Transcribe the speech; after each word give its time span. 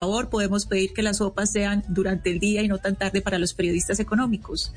favor, 0.00 0.30
podemos 0.30 0.64
pedir 0.64 0.92
que 0.92 1.02
las 1.02 1.20
OPAs 1.20 1.50
sean 1.50 1.82
durante 1.88 2.30
el 2.30 2.38
día 2.38 2.62
y 2.62 2.68
no 2.68 2.78
tan 2.78 2.94
tarde 2.94 3.20
para 3.20 3.36
los 3.36 3.52
periodistas 3.52 3.98
económicos. 3.98 4.72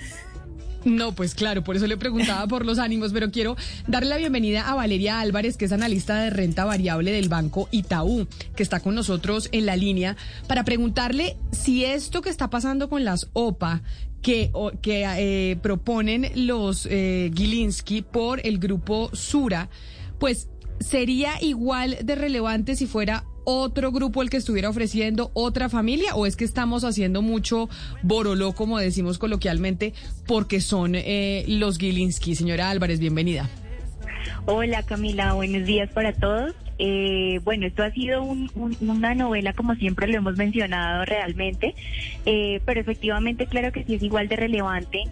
No, 0.84 1.14
pues 1.14 1.36
claro, 1.36 1.64
por 1.64 1.76
eso 1.76 1.86
le 1.86 1.96
preguntaba 1.96 2.48
por 2.48 2.66
los 2.66 2.80
ánimos, 2.80 3.14
pero 3.14 3.30
quiero 3.30 3.56
darle 3.88 4.10
la 4.10 4.18
bienvenida 4.18 4.68
a 4.68 4.74
Valeria 4.74 5.20
Álvarez, 5.20 5.58
que 5.58 5.66
es 5.66 5.72
analista 5.72 6.20
de 6.20 6.32
renta 6.32 6.66
variable 6.66 7.12
del 7.12 7.30
Banco 7.30 7.70
Itaú, 7.70 8.28
que 8.56 8.64
está 8.64 8.80
con 8.80 8.96
nosotros 8.96 9.48
en 9.52 9.68
la 9.68 9.76
línea, 9.76 10.18
para 10.48 10.64
preguntarle 10.64 11.38
si 11.52 11.86
esto 11.86 12.24
que 12.24 12.32
está 12.32 12.50
pasando 12.50 12.90
con 12.90 13.06
las 13.06 13.30
OPA, 13.34 13.84
que, 14.24 14.52
que 14.82 15.06
eh, 15.06 15.56
proponen 15.62 16.32
los 16.34 16.88
eh, 16.90 17.32
Gilinski 17.36 18.02
por 18.02 18.44
el 18.44 18.58
grupo 18.58 19.12
Sura, 19.14 19.70
pues 20.18 20.50
sería 20.80 21.34
igual 21.42 22.00
de 22.04 22.16
relevante 22.16 22.76
si 22.76 22.88
fuera 22.88 23.24
otro 23.44 23.92
grupo 23.92 24.22
el 24.22 24.30
que 24.30 24.38
estuviera 24.38 24.70
ofreciendo 24.70 25.32
otra 25.34 25.70
familia 25.70 26.16
o 26.16 26.26
es 26.26 26.36
que 26.36 26.46
estamos 26.46 26.84
haciendo 26.84 27.22
mucho 27.22 27.70
boroló, 28.04 28.54
como 28.54 28.80
decimos 28.80 29.18
coloquialmente, 29.18 29.94
porque 30.28 30.62
son 30.62 30.96
eh, 30.96 31.46
los 31.48 31.78
Gilinski? 31.78 32.36
Señora 32.36 32.70
Álvarez, 32.70 33.00
bienvenida. 33.00 33.50
Hola 34.46 34.84
Camila, 34.84 35.34
buenos 35.34 35.66
días 35.66 35.90
para 35.92 36.14
todos. 36.14 36.54
Eh, 36.84 37.40
bueno, 37.44 37.68
esto 37.68 37.84
ha 37.84 37.92
sido 37.92 38.24
una 38.24 39.14
novela 39.14 39.54
como 39.54 39.76
siempre 39.76 40.08
lo 40.08 40.18
hemos 40.18 40.36
mencionado 40.36 41.06
realmente, 41.06 41.76
eh, 42.26 42.60
pero 42.66 42.82
efectivamente 42.82 43.46
claro 43.46 43.72
que 43.72 43.84
sí 43.84 43.96
es 43.96 44.04
igual 44.04 44.28
de 44.28 44.36
relevante, 44.36 45.04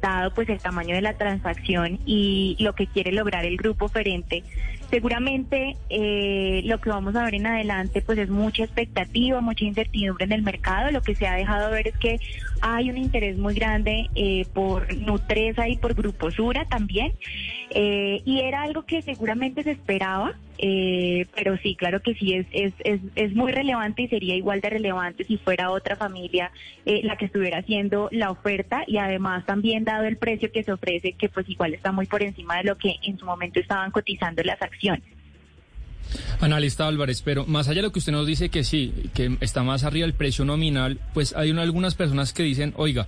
dado 0.00 0.32
pues 0.32 0.48
el 0.48 0.60
tamaño 0.60 0.94
de 0.94 1.02
la 1.02 1.14
transacción 1.14 1.98
y 2.06 2.56
lo 2.60 2.74
que 2.74 2.86
quiere 2.86 3.10
lograr 3.10 3.44
el 3.44 3.56
grupo 3.56 3.86
oferente 3.86 4.44
Seguramente 4.90 5.76
eh, 5.88 6.62
lo 6.64 6.80
que 6.80 6.90
vamos 6.90 7.14
a 7.14 7.24
ver 7.24 7.36
en 7.36 7.46
adelante 7.46 8.02
pues 8.02 8.18
es 8.18 8.28
mucha 8.28 8.64
expectativa, 8.64 9.40
mucha 9.40 9.64
incertidumbre 9.64 10.24
en 10.24 10.32
el 10.32 10.42
mercado. 10.42 10.90
Lo 10.90 11.00
que 11.00 11.14
se 11.14 11.28
ha 11.28 11.36
dejado 11.36 11.70
ver 11.70 11.86
es 11.86 11.96
que 11.96 12.18
hay 12.60 12.90
un 12.90 12.98
interés 12.98 13.38
muy 13.38 13.54
grande 13.54 14.10
eh, 14.16 14.46
por 14.52 14.92
Nutresa 14.96 15.68
y 15.68 15.76
por 15.76 15.94
Grupo 15.94 16.32
Sura 16.32 16.64
también. 16.64 17.12
Eh, 17.72 18.20
y 18.24 18.40
era 18.40 18.62
algo 18.62 18.84
que 18.84 19.00
seguramente 19.02 19.62
se 19.62 19.70
esperaba, 19.70 20.34
pero 20.58 21.56
sí, 21.62 21.74
claro 21.74 22.02
que 22.02 22.14
sí, 22.14 22.34
es, 22.34 22.46
es, 22.50 22.74
es, 22.80 23.00
es, 23.14 23.32
muy 23.32 23.50
relevante 23.50 24.02
y 24.02 24.08
sería 24.08 24.34
igual 24.34 24.60
de 24.60 24.68
relevante 24.68 25.24
si 25.24 25.38
fuera 25.38 25.70
otra 25.70 25.96
familia 25.96 26.52
la 26.84 27.16
que 27.16 27.26
estuviera 27.26 27.60
haciendo 27.60 28.08
la 28.10 28.30
oferta 28.30 28.82
y 28.86 28.98
además 28.98 29.46
también 29.46 29.84
dado 29.84 30.04
el 30.04 30.18
precio 30.18 30.52
que 30.52 30.62
se 30.62 30.72
ofrece, 30.72 31.12
que 31.12 31.30
pues 31.30 31.48
igual 31.48 31.72
está 31.72 31.92
muy 31.92 32.04
por 32.04 32.22
encima 32.22 32.58
de 32.58 32.64
lo 32.64 32.76
que 32.76 32.96
en 33.02 33.16
su 33.16 33.24
momento 33.24 33.58
estaban 33.58 33.90
cotizando 33.90 34.42
las 34.42 34.60
acciones. 34.60 34.79
Analista 36.40 36.86
Álvarez, 36.88 37.22
pero 37.22 37.46
más 37.46 37.68
allá 37.68 37.76
de 37.76 37.82
lo 37.82 37.92
que 37.92 38.00
usted 38.00 38.12
nos 38.12 38.26
dice 38.26 38.48
que 38.48 38.64
sí, 38.64 38.92
que 39.14 39.36
está 39.40 39.62
más 39.62 39.84
arriba 39.84 40.06
el 40.06 40.14
precio 40.14 40.44
nominal, 40.44 40.98
pues 41.14 41.34
hay 41.36 41.50
algunas 41.50 41.94
personas 41.94 42.32
que 42.32 42.42
dicen, 42.42 42.74
oiga, 42.76 43.06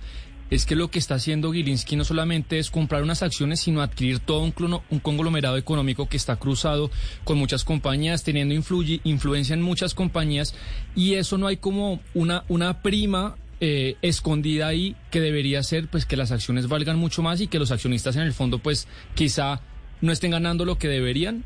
es 0.49 0.65
que 0.65 0.75
lo 0.75 0.89
que 0.89 0.99
está 0.99 1.15
haciendo 1.15 1.51
Gilinski 1.51 1.95
no 1.95 2.05
solamente 2.05 2.59
es 2.59 2.69
comprar 2.69 3.01
unas 3.01 3.23
acciones, 3.23 3.61
sino 3.61 3.81
adquirir 3.81 4.19
todo 4.19 4.41
un, 4.41 4.81
un 4.89 4.99
conglomerado 4.99 5.57
económico 5.57 6.07
que 6.07 6.17
está 6.17 6.35
cruzado 6.35 6.91
con 7.23 7.37
muchas 7.37 7.63
compañías, 7.63 8.23
teniendo 8.23 8.53
influencia 8.53 9.53
en 9.53 9.61
muchas 9.61 9.93
compañías, 9.95 10.53
y 10.95 11.15
eso 11.15 11.37
no 11.37 11.47
hay 11.47 11.57
como 11.57 11.99
una, 12.13 12.43
una 12.49 12.81
prima 12.83 13.35
eh, 13.61 13.95
escondida 14.01 14.67
ahí 14.67 14.95
que 15.09 15.21
debería 15.21 15.63
ser 15.63 15.87
pues 15.87 16.05
que 16.05 16.17
las 16.17 16.31
acciones 16.31 16.67
valgan 16.67 16.97
mucho 16.97 17.21
más 17.21 17.41
y 17.41 17.47
que 17.47 17.59
los 17.59 17.71
accionistas 17.71 18.15
en 18.17 18.23
el 18.23 18.33
fondo 18.33 18.59
pues 18.59 18.87
quizá 19.15 19.61
no 20.01 20.11
estén 20.11 20.31
ganando 20.31 20.65
lo 20.65 20.77
que 20.77 20.89
deberían. 20.89 21.45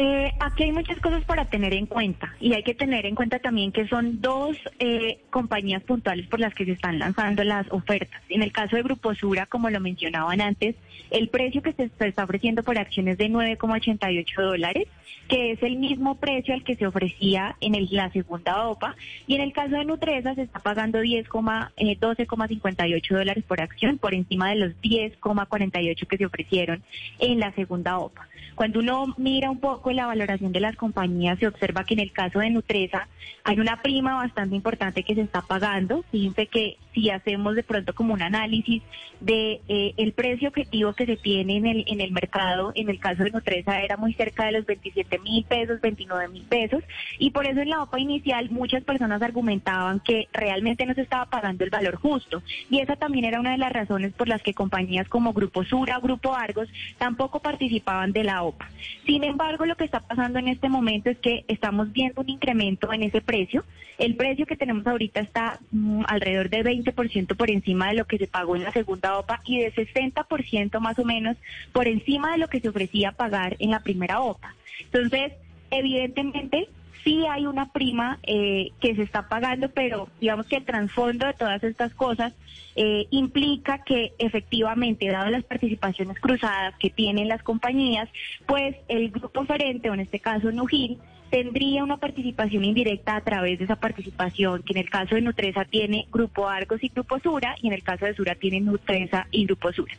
Eh, 0.00 0.32
aquí 0.38 0.62
hay 0.62 0.70
muchas 0.70 1.00
cosas 1.00 1.24
para 1.24 1.46
tener 1.46 1.74
en 1.74 1.86
cuenta 1.86 2.32
y 2.38 2.52
hay 2.52 2.62
que 2.62 2.72
tener 2.72 3.04
en 3.04 3.16
cuenta 3.16 3.40
también 3.40 3.72
que 3.72 3.88
son 3.88 4.20
dos 4.20 4.56
eh, 4.78 5.18
compañías 5.30 5.82
puntuales 5.82 6.28
por 6.28 6.38
las 6.38 6.54
que 6.54 6.64
se 6.66 6.70
están 6.70 7.00
lanzando 7.00 7.42
las 7.42 7.66
ofertas. 7.72 8.22
En 8.28 8.44
el 8.44 8.52
caso 8.52 8.76
de 8.76 8.84
Grupo 8.84 9.12
Sura, 9.16 9.46
como 9.46 9.70
lo 9.70 9.80
mencionaban 9.80 10.40
antes, 10.40 10.76
el 11.10 11.28
precio 11.30 11.62
que 11.62 11.72
se 11.72 11.90
está 11.98 12.22
ofreciendo 12.22 12.62
por 12.62 12.78
acciones 12.78 13.18
de 13.18 13.28
9,88 13.28 14.40
dólares, 14.40 14.86
que 15.26 15.50
es 15.50 15.62
el 15.64 15.76
mismo 15.76 16.14
precio 16.14 16.54
al 16.54 16.62
que 16.62 16.76
se 16.76 16.86
ofrecía 16.86 17.56
en 17.60 17.74
la 17.90 18.12
segunda 18.12 18.68
OPA, 18.68 18.94
y 19.26 19.34
en 19.34 19.40
el 19.40 19.52
caso 19.52 19.74
de 19.74 19.84
Nutresa 19.84 20.36
se 20.36 20.42
está 20.42 20.60
pagando 20.60 21.00
10, 21.00 21.26
12,58 21.28 22.94
eh, 22.94 23.14
dólares 23.14 23.44
por 23.48 23.60
acción, 23.60 23.98
por 23.98 24.14
encima 24.14 24.50
de 24.50 24.56
los 24.56 24.72
10,48 24.80 26.06
que 26.06 26.18
se 26.18 26.26
ofrecieron 26.26 26.84
en 27.18 27.40
la 27.40 27.52
segunda 27.52 27.98
OPA. 27.98 28.28
Cuando 28.54 28.80
uno 28.80 29.14
mira 29.16 29.50
un 29.50 29.60
poco 29.60 29.87
la 29.94 30.06
valoración 30.06 30.52
de 30.52 30.60
las 30.60 30.76
compañías, 30.76 31.38
se 31.38 31.46
observa 31.46 31.84
que 31.84 31.94
en 31.94 32.00
el 32.00 32.12
caso 32.12 32.38
de 32.40 32.50
Nutresa 32.50 33.08
hay 33.44 33.60
una 33.60 33.82
prima 33.82 34.14
bastante 34.14 34.56
importante 34.56 35.02
que 35.02 35.14
se 35.14 35.22
está 35.22 35.42
pagando. 35.42 36.04
Fíjense 36.10 36.46
que 36.46 36.76
si 36.98 37.10
hacemos 37.10 37.54
de 37.54 37.62
pronto 37.62 37.94
como 37.94 38.14
un 38.14 38.22
análisis 38.22 38.82
de 39.20 39.60
eh, 39.68 39.94
el 39.96 40.12
precio 40.12 40.48
objetivo 40.48 40.92
que 40.92 41.06
se 41.06 41.16
tiene 41.16 41.56
en 41.56 41.66
el, 41.66 41.84
en 41.86 42.00
el 42.00 42.12
mercado, 42.12 42.72
en 42.74 42.88
el 42.88 42.98
caso 42.98 43.24
de 43.24 43.30
Nutresa 43.30 43.82
era 43.82 43.96
muy 43.96 44.14
cerca 44.14 44.46
de 44.46 44.52
los 44.52 44.66
27 44.66 45.18
mil 45.20 45.44
pesos, 45.44 45.80
29 45.80 46.28
mil 46.28 46.44
pesos, 46.44 46.82
y 47.18 47.30
por 47.30 47.46
eso 47.46 47.60
en 47.60 47.70
la 47.70 47.82
OPA 47.82 48.00
inicial 48.00 48.50
muchas 48.50 48.82
personas 48.84 49.22
argumentaban 49.22 50.00
que 50.00 50.28
realmente 50.32 50.86
no 50.86 50.94
se 50.94 51.02
estaba 51.02 51.26
pagando 51.26 51.64
el 51.64 51.70
valor 51.70 51.96
justo. 51.96 52.42
Y 52.70 52.80
esa 52.80 52.96
también 52.96 53.24
era 53.24 53.40
una 53.40 53.52
de 53.52 53.58
las 53.58 53.72
razones 53.72 54.12
por 54.12 54.28
las 54.28 54.42
que 54.42 54.54
compañías 54.54 55.08
como 55.08 55.32
Grupo 55.32 55.64
Sura, 55.64 56.00
Grupo 56.00 56.34
Argos, 56.34 56.68
tampoco 56.98 57.40
participaban 57.40 58.12
de 58.12 58.24
la 58.24 58.42
OPA. 58.42 58.70
Sin 59.06 59.24
embargo, 59.24 59.66
lo 59.66 59.76
que 59.76 59.84
está 59.84 60.00
pasando 60.00 60.38
en 60.38 60.48
este 60.48 60.68
momento 60.68 61.10
es 61.10 61.18
que 61.18 61.44
estamos 61.48 61.92
viendo 61.92 62.20
un 62.20 62.28
incremento 62.28 62.92
en 62.92 63.02
ese 63.02 63.20
precio. 63.20 63.64
El 63.98 64.14
precio 64.14 64.46
que 64.46 64.56
tenemos 64.56 64.86
ahorita 64.86 65.20
está 65.20 65.58
mm, 65.72 66.04
alrededor 66.06 66.50
de 66.50 66.64
20% 66.64 66.87
por 66.92 67.50
encima 67.50 67.88
de 67.88 67.94
lo 67.94 68.06
que 68.06 68.18
se 68.18 68.26
pagó 68.26 68.56
en 68.56 68.64
la 68.64 68.72
segunda 68.72 69.18
OPA 69.18 69.40
y 69.44 69.58
de 69.58 69.72
60% 69.74 70.80
más 70.80 70.98
o 70.98 71.04
menos 71.04 71.36
por 71.72 71.88
encima 71.88 72.32
de 72.32 72.38
lo 72.38 72.48
que 72.48 72.60
se 72.60 72.68
ofrecía 72.68 73.12
pagar 73.12 73.56
en 73.58 73.70
la 73.70 73.80
primera 73.80 74.20
OPA. 74.20 74.54
Entonces, 74.80 75.32
evidentemente, 75.70 76.68
sí 77.04 77.24
hay 77.26 77.46
una 77.46 77.72
prima 77.72 78.18
eh, 78.22 78.72
que 78.80 78.94
se 78.94 79.02
está 79.02 79.28
pagando, 79.28 79.70
pero 79.70 80.08
digamos 80.20 80.46
que 80.46 80.56
el 80.56 80.64
trasfondo 80.64 81.26
de 81.26 81.34
todas 81.34 81.62
estas 81.64 81.94
cosas 81.94 82.34
eh, 82.76 83.06
implica 83.10 83.82
que 83.82 84.12
efectivamente, 84.18 85.08
dado 85.08 85.30
las 85.30 85.44
participaciones 85.44 86.18
cruzadas 86.20 86.74
que 86.78 86.90
tienen 86.90 87.28
las 87.28 87.42
compañías, 87.42 88.08
pues 88.46 88.76
el 88.88 89.10
grupo 89.10 89.40
oferente, 89.40 89.90
o 89.90 89.94
en 89.94 90.00
este 90.00 90.20
caso 90.20 90.52
Nujil, 90.52 90.98
tendría 91.30 91.84
una 91.84 91.98
participación 91.98 92.64
indirecta 92.64 93.16
a 93.16 93.20
través 93.20 93.58
de 93.58 93.64
esa 93.64 93.76
participación, 93.76 94.62
que 94.62 94.72
en 94.72 94.78
el 94.78 94.90
caso 94.90 95.14
de 95.14 95.22
Nutresa 95.22 95.64
tiene 95.64 96.06
Grupo 96.12 96.48
Argos 96.48 96.82
y 96.82 96.88
Grupo 96.88 97.18
Sura, 97.18 97.56
y 97.62 97.68
en 97.68 97.72
el 97.74 97.82
caso 97.82 98.06
de 98.06 98.14
Sura 98.14 98.34
tiene 98.34 98.60
Nutresa 98.60 99.26
y 99.30 99.44
Grupo 99.46 99.72
Sura. 99.72 99.94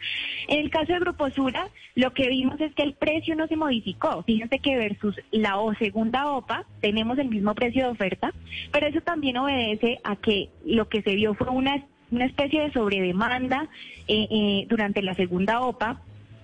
En 0.47 0.59
el 0.59 0.69
caso 0.69 0.94
de 0.94 1.00
Grupo 1.00 1.29
Sura, 1.29 1.67
lo 1.95 2.13
que 2.13 2.28
vimos 2.28 2.59
es 2.62 2.73
que 2.73 2.84
el 2.84 2.94
precio 2.94 3.35
no 3.35 3.47
se 3.47 3.56
modificó. 3.56 4.23
Fíjense 4.23 4.59
que 4.59 4.78
versus 4.78 5.16
la 5.31 5.56
segunda 5.78 6.28
OPA 6.28 6.66
tenemos 6.81 7.17
el 7.19 7.29
mismo 7.29 7.53
precio 7.56 7.85
de 7.85 7.91
oferta, 7.91 8.34
pero 8.72 8.88
eso 8.88 9.01
también 9.01 9.38
obedece 9.38 10.00
a 10.03 10.16
que 10.16 10.50
lo 10.66 10.90
que 10.90 11.01
se 11.01 11.16
vio 11.16 11.34
fue 11.34 11.50
una 11.50 11.84
una 12.11 12.25
especie 12.25 12.61
de 12.61 12.72
sobredemanda 12.72 13.67
eh, 14.07 14.28
eh, 14.31 14.66
durante 14.67 15.01
la 15.01 15.13
segunda 15.13 15.61
OPA 15.61 16.01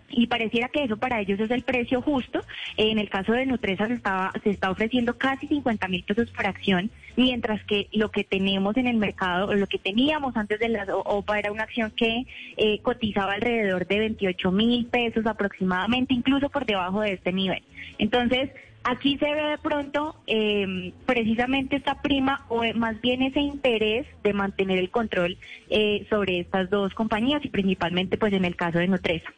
y 0.09 0.27
pareciera 0.27 0.69
que 0.69 0.83
eso 0.83 0.97
para 0.97 1.19
ellos 1.19 1.39
es 1.39 1.51
el 1.51 1.63
precio 1.63 2.01
justo. 2.01 2.41
En 2.77 2.99
el 2.99 3.09
caso 3.09 3.33
de 3.33 3.45
Nutresa 3.45 3.87
se, 3.87 3.93
estaba, 3.93 4.31
se 4.43 4.51
está 4.51 4.71
ofreciendo 4.71 5.17
casi 5.17 5.47
50 5.47 5.87
mil 5.87 6.03
pesos 6.03 6.29
por 6.31 6.45
acción, 6.45 6.89
mientras 7.15 7.63
que 7.63 7.87
lo 7.93 8.11
que 8.11 8.23
tenemos 8.23 8.77
en 8.77 8.87
el 8.87 8.97
mercado, 8.97 9.53
lo 9.53 9.67
que 9.67 9.79
teníamos 9.79 10.35
antes 10.37 10.59
de 10.59 10.69
la 10.69 10.85
OPA 10.95 11.39
era 11.39 11.51
una 11.51 11.63
acción 11.63 11.91
que 11.91 12.25
eh, 12.57 12.79
cotizaba 12.81 13.33
alrededor 13.33 13.87
de 13.87 13.99
28 13.99 14.51
mil 14.51 14.85
pesos 14.87 15.25
aproximadamente, 15.25 16.13
incluso 16.13 16.49
por 16.49 16.65
debajo 16.65 17.01
de 17.01 17.13
este 17.13 17.31
nivel. 17.33 17.63
Entonces, 17.97 18.49
Aquí 18.87 19.17
se 19.17 19.25
ve 19.25 19.41
de 19.41 19.57
pronto 19.57 20.15
eh, 20.27 20.93
precisamente 21.07 21.75
esta 21.75 22.03
prima 22.03 22.45
o 22.49 22.61
más 22.75 23.01
bien 23.01 23.23
ese 23.23 23.39
interés 23.39 24.05
de 24.23 24.31
mantener 24.31 24.77
el 24.77 24.91
control 24.91 25.39
eh, 25.71 26.05
sobre 26.07 26.41
estas 26.41 26.69
dos 26.69 26.93
compañías 26.93 27.43
y 27.43 27.49
principalmente 27.49 28.15
pues 28.19 28.31
en 28.33 28.45
el 28.45 28.55
caso 28.55 28.77
de 28.77 28.87
Nutresa. 28.87 29.33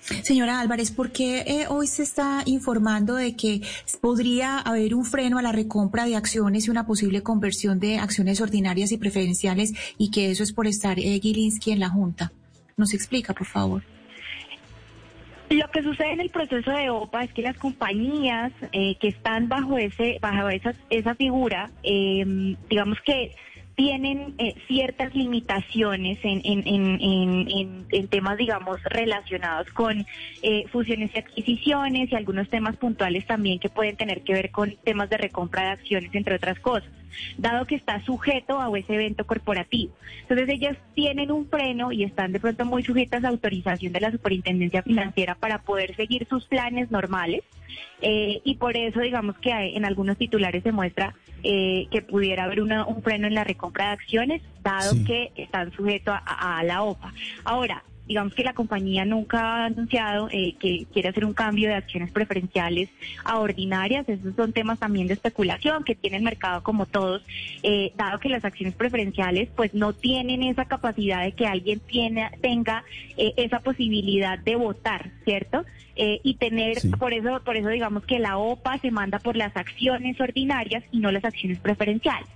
Señora 0.00 0.60
Álvarez, 0.60 0.92
¿por 0.92 1.10
qué 1.10 1.40
eh, 1.40 1.66
hoy 1.68 1.88
se 1.88 2.02
está 2.02 2.42
informando 2.46 3.16
de 3.16 3.34
que 3.34 3.62
podría 4.00 4.58
haber 4.58 4.94
un 4.94 5.04
freno 5.04 5.38
a 5.38 5.42
la 5.42 5.52
recompra 5.52 6.04
de 6.04 6.14
acciones 6.14 6.66
y 6.66 6.70
una 6.70 6.86
posible 6.86 7.22
conversión 7.22 7.80
de 7.80 7.98
acciones 7.98 8.40
ordinarias 8.40 8.92
y 8.92 8.98
preferenciales 8.98 9.74
y 9.98 10.10
que 10.10 10.30
eso 10.30 10.42
es 10.44 10.52
por 10.52 10.66
estar 10.66 10.98
eh, 10.98 11.18
Gilinski 11.20 11.72
en 11.72 11.80
la 11.80 11.88
Junta? 11.88 12.32
¿Nos 12.76 12.94
explica, 12.94 13.32
por 13.34 13.46
favor? 13.46 13.82
Lo 15.50 15.70
que 15.70 15.82
sucede 15.82 16.12
en 16.12 16.20
el 16.20 16.30
proceso 16.30 16.70
de 16.72 16.90
OPA 16.90 17.24
es 17.24 17.32
que 17.32 17.42
las 17.42 17.56
compañías 17.56 18.52
eh, 18.72 18.96
que 19.00 19.08
están 19.08 19.48
bajo 19.48 19.78
ese 19.78 20.18
bajo 20.20 20.48
esa, 20.48 20.74
esa 20.90 21.14
figura, 21.14 21.70
eh, 21.84 22.56
digamos 22.68 22.98
que 23.02 23.32
tienen 23.76 24.34
eh, 24.38 24.54
ciertas 24.66 25.14
limitaciones 25.14 26.18
en, 26.22 26.40
en, 26.44 26.66
en, 26.66 27.86
en, 27.90 28.08
temas, 28.08 28.38
digamos, 28.38 28.82
relacionados 28.84 29.70
con 29.72 30.06
eh, 30.42 30.66
fusiones 30.68 31.10
y 31.14 31.18
adquisiciones 31.18 32.10
y 32.10 32.14
algunos 32.14 32.48
temas 32.48 32.76
puntuales 32.76 33.26
también 33.26 33.58
que 33.58 33.68
pueden 33.68 33.96
tener 33.96 34.22
que 34.22 34.32
ver 34.32 34.50
con 34.50 34.74
temas 34.82 35.10
de 35.10 35.18
recompra 35.18 35.62
de 35.62 35.68
acciones, 35.68 36.14
entre 36.14 36.36
otras 36.36 36.58
cosas 36.58 36.90
dado 37.38 37.66
que 37.66 37.76
está 37.76 38.04
sujeto 38.04 38.60
a 38.60 38.78
ese 38.78 38.94
evento 38.94 39.26
corporativo. 39.26 39.94
Entonces 40.22 40.48
ellas 40.48 40.76
tienen 40.94 41.30
un 41.30 41.48
freno 41.48 41.92
y 41.92 42.04
están 42.04 42.32
de 42.32 42.40
pronto 42.40 42.64
muy 42.64 42.82
sujetas 42.82 43.24
a 43.24 43.28
autorización 43.28 43.92
de 43.92 44.00
la 44.00 44.10
Superintendencia 44.10 44.82
Financiera 44.82 45.34
para 45.34 45.62
poder 45.62 45.96
seguir 45.96 46.26
sus 46.28 46.44
planes 46.46 46.90
normales 46.90 47.42
eh, 48.02 48.40
y 48.44 48.56
por 48.56 48.76
eso 48.76 49.00
digamos 49.00 49.38
que 49.38 49.50
en 49.50 49.84
algunos 49.84 50.18
titulares 50.18 50.62
se 50.62 50.72
muestra 50.72 51.14
eh, 51.42 51.86
que 51.90 52.02
pudiera 52.02 52.44
haber 52.44 52.60
un 52.62 53.02
freno 53.02 53.26
en 53.26 53.34
la 53.34 53.44
recompra 53.44 53.86
de 53.86 53.92
acciones, 53.92 54.42
dado 54.62 54.92
que 55.04 55.32
están 55.36 55.72
sujetos 55.72 56.14
a, 56.14 56.58
a 56.58 56.62
la 56.64 56.82
OPA. 56.82 57.12
Ahora, 57.44 57.82
digamos 58.06 58.34
que 58.34 58.44
la 58.44 58.54
compañía 58.54 59.04
nunca 59.04 59.40
ha 59.40 59.64
anunciado 59.66 60.28
eh, 60.30 60.54
que 60.60 60.86
quiere 60.92 61.08
hacer 61.08 61.24
un 61.24 61.34
cambio 61.34 61.68
de 61.68 61.74
acciones 61.74 62.10
preferenciales 62.12 62.88
a 63.24 63.38
ordinarias. 63.38 64.08
Esos 64.08 64.34
son 64.36 64.52
temas 64.52 64.78
también 64.78 65.08
de 65.08 65.14
especulación 65.14 65.84
que 65.84 65.94
tiene 65.94 66.18
el 66.18 66.22
mercado 66.22 66.62
como 66.62 66.86
todos, 66.86 67.22
eh, 67.62 67.92
dado 67.96 68.18
que 68.18 68.28
las 68.28 68.44
acciones 68.44 68.74
preferenciales 68.74 69.48
pues 69.56 69.74
no 69.74 69.92
tienen 69.92 70.42
esa 70.42 70.66
capacidad 70.66 71.24
de 71.24 71.32
que 71.32 71.46
alguien 71.46 71.80
tiene, 71.80 72.30
tenga 72.40 72.84
eh, 73.16 73.32
esa 73.36 73.60
posibilidad 73.60 74.38
de 74.38 74.56
votar, 74.56 75.10
¿cierto? 75.24 75.64
y 75.98 76.34
tener, 76.34 76.76
por 76.98 77.14
eso, 77.14 77.40
por 77.42 77.56
eso 77.56 77.70
digamos 77.70 78.04
que 78.04 78.18
la 78.18 78.36
OPA 78.36 78.76
se 78.76 78.90
manda 78.90 79.18
por 79.18 79.34
las 79.34 79.56
acciones 79.56 80.20
ordinarias 80.20 80.84
y 80.92 80.98
no 80.98 81.10
las 81.10 81.24
acciones 81.24 81.58
preferenciales. 81.58 82.28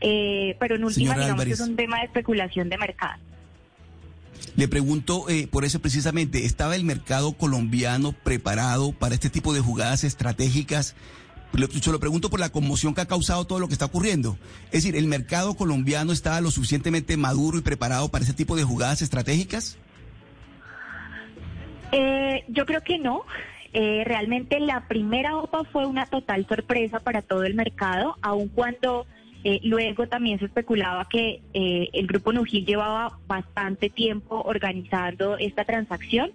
pero 0.00 0.76
en 0.76 0.84
última, 0.84 1.14
digamos 1.14 1.44
que 1.44 1.50
es 1.50 1.60
un 1.60 1.76
tema 1.76 1.98
de 1.98 2.06
especulación 2.06 2.70
de 2.70 2.78
mercado. 2.78 3.20
Le 4.56 4.68
pregunto 4.68 5.28
eh, 5.28 5.48
por 5.48 5.64
eso 5.64 5.80
precisamente, 5.80 6.44
¿estaba 6.44 6.76
el 6.76 6.84
mercado 6.84 7.32
colombiano 7.32 8.12
preparado 8.12 8.92
para 8.92 9.14
este 9.14 9.30
tipo 9.30 9.52
de 9.52 9.60
jugadas 9.60 10.04
estratégicas? 10.04 10.94
Se 11.80 11.92
lo 11.92 12.00
pregunto 12.00 12.30
por 12.30 12.40
la 12.40 12.50
conmoción 12.50 12.94
que 12.94 13.00
ha 13.00 13.06
causado 13.06 13.46
todo 13.46 13.60
lo 13.60 13.68
que 13.68 13.74
está 13.74 13.84
ocurriendo. 13.84 14.36
Es 14.66 14.82
decir, 14.82 14.96
¿el 14.96 15.06
mercado 15.06 15.54
colombiano 15.54 16.12
estaba 16.12 16.40
lo 16.40 16.50
suficientemente 16.50 17.16
maduro 17.16 17.58
y 17.58 17.62
preparado 17.62 18.08
para 18.08 18.24
ese 18.24 18.32
tipo 18.32 18.56
de 18.56 18.64
jugadas 18.64 19.02
estratégicas? 19.02 19.78
Eh, 21.92 22.44
yo 22.48 22.66
creo 22.66 22.82
que 22.82 22.98
no. 22.98 23.22
Eh, 23.72 24.02
realmente 24.04 24.60
la 24.60 24.86
primera 24.86 25.36
OPA 25.36 25.64
fue 25.64 25.86
una 25.86 26.06
total 26.06 26.46
sorpresa 26.48 27.00
para 27.00 27.22
todo 27.22 27.44
el 27.44 27.54
mercado, 27.54 28.16
aun 28.22 28.48
cuando 28.48 29.06
eh, 29.44 29.60
luego 29.62 30.08
también 30.08 30.38
se 30.38 30.46
especulaba 30.46 31.06
que 31.08 31.42
eh, 31.52 31.90
el 31.92 32.06
grupo 32.06 32.32
Nugil 32.32 32.64
llevaba 32.64 33.18
bastante 33.26 33.90
tiempo 33.90 34.40
organizando 34.40 35.36
esta 35.36 35.64
transacción. 35.64 36.32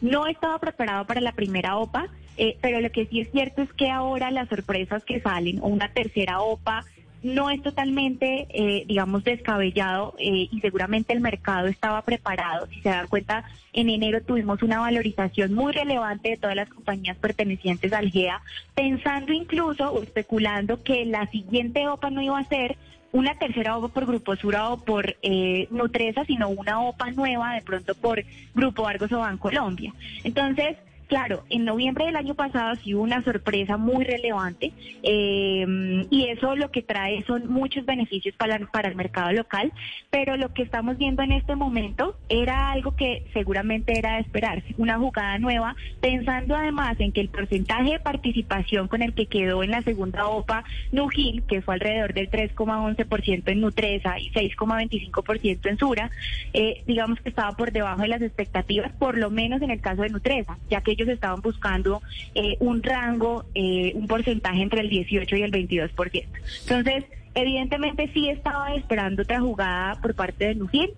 No 0.00 0.28
estaba 0.28 0.60
preparado 0.60 1.04
para 1.04 1.20
la 1.20 1.32
primera 1.32 1.76
OPA, 1.76 2.06
eh, 2.36 2.56
pero 2.60 2.80
lo 2.80 2.90
que 2.92 3.06
sí 3.06 3.20
es 3.20 3.30
cierto 3.32 3.62
es 3.62 3.72
que 3.72 3.90
ahora 3.90 4.30
las 4.30 4.48
sorpresas 4.48 5.04
que 5.04 5.20
salen, 5.20 5.58
o 5.62 5.66
una 5.66 5.92
tercera 5.92 6.40
OPA, 6.40 6.84
no 7.24 7.48
es 7.50 7.62
totalmente, 7.62 8.46
eh, 8.50 8.84
digamos, 8.86 9.24
descabellado 9.24 10.14
eh, 10.18 10.48
y 10.50 10.60
seguramente 10.60 11.14
el 11.14 11.20
mercado 11.20 11.66
estaba 11.68 12.02
preparado. 12.02 12.66
Si 12.66 12.82
se 12.82 12.90
dan 12.90 13.08
cuenta, 13.08 13.44
en 13.72 13.88
enero 13.88 14.22
tuvimos 14.22 14.62
una 14.62 14.78
valorización 14.78 15.54
muy 15.54 15.72
relevante 15.72 16.30
de 16.30 16.36
todas 16.36 16.54
las 16.54 16.68
compañías 16.68 17.16
pertenecientes 17.16 17.92
al 17.94 18.10
GEA, 18.10 18.42
pensando 18.74 19.32
incluso 19.32 19.90
o 19.90 20.02
especulando 20.02 20.82
que 20.82 21.06
la 21.06 21.26
siguiente 21.28 21.88
OPA 21.88 22.10
no 22.10 22.20
iba 22.20 22.38
a 22.38 22.44
ser 22.44 22.76
una 23.12 23.34
tercera 23.36 23.78
OPA 23.78 23.88
por 23.88 24.06
Grupo 24.06 24.36
Sura 24.36 24.68
o 24.68 24.84
por 24.84 25.16
eh, 25.22 25.66
Nutresa, 25.70 26.24
sino 26.26 26.50
una 26.50 26.80
OPA 26.80 27.12
nueva 27.12 27.54
de 27.54 27.62
pronto 27.62 27.94
por 27.94 28.22
Grupo 28.54 28.86
Argos 28.86 29.10
o 29.12 29.20
Bancolombia. 29.20 29.94
Entonces, 30.24 30.76
Claro, 31.06 31.44
en 31.50 31.66
noviembre 31.66 32.06
del 32.06 32.16
año 32.16 32.34
pasado 32.34 32.74
sí 32.76 32.94
hubo 32.94 33.02
una 33.02 33.22
sorpresa 33.22 33.76
muy 33.76 34.04
relevante 34.04 34.72
eh, 35.02 36.06
y 36.08 36.28
eso 36.28 36.56
lo 36.56 36.70
que 36.70 36.82
trae 36.82 37.22
son 37.24 37.52
muchos 37.52 37.84
beneficios 37.84 38.34
para, 38.36 38.56
el 38.56 38.96
mercado 38.96 39.32
local, 39.32 39.72
pero 40.10 40.36
lo 40.36 40.54
que 40.54 40.62
estamos 40.62 40.96
viendo 40.96 41.22
en 41.22 41.32
este 41.32 41.56
momento 41.56 42.16
era 42.28 42.70
algo 42.70 42.96
que 42.96 43.26
seguramente 43.34 43.98
era 43.98 44.14
de 44.14 44.20
esperarse, 44.20 44.74
una 44.78 44.98
jugada 44.98 45.38
nueva, 45.38 45.76
pensando 46.00 46.56
además 46.56 46.98
en 46.98 47.12
que 47.12 47.20
el 47.20 47.28
porcentaje 47.28 47.92
de 47.92 48.00
participación 48.00 48.88
con 48.88 49.02
el 49.02 49.12
que 49.12 49.26
quedó 49.26 49.62
en 49.62 49.72
la 49.72 49.82
segunda 49.82 50.26
OPA 50.26 50.64
Nugil, 50.90 51.42
que 51.42 51.60
fue 51.60 51.74
alrededor 51.74 52.14
del 52.14 52.30
3,11% 52.30 53.42
en 53.46 53.60
Nutresa 53.60 54.18
y 54.18 54.30
6,25% 54.30 55.68
en 55.68 55.78
Sura, 55.78 56.10
eh, 56.54 56.82
digamos 56.86 57.20
que 57.20 57.28
estaba 57.28 57.52
por 57.52 57.72
debajo 57.72 58.02
de 58.02 58.08
las 58.08 58.22
expectativas, 58.22 58.90
por 58.92 59.18
lo 59.18 59.30
menos 59.30 59.60
en 59.60 59.70
el 59.70 59.80
caso 59.80 60.02
de 60.02 60.08
Nutresa, 60.08 60.56
ya 60.70 60.80
que 60.80 60.93
ellos 60.94 61.08
estaban 61.08 61.40
buscando 61.40 62.02
eh, 62.34 62.56
un 62.60 62.82
rango, 62.82 63.44
eh, 63.54 63.92
un 63.94 64.06
porcentaje 64.06 64.62
entre 64.62 64.80
el 64.80 64.88
18 64.88 65.36
y 65.36 65.42
el 65.42 65.52
22%. 65.52 66.24
Entonces, 66.62 67.04
evidentemente 67.34 68.10
sí 68.12 68.28
estaba 68.28 68.74
esperando 68.74 69.22
otra 69.22 69.40
jugada 69.40 70.00
por 70.00 70.14
parte 70.14 70.46
de 70.46 70.54
Nugil. 70.54 70.90